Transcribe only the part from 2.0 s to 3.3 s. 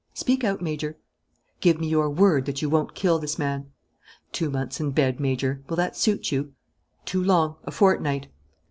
word that you won't kill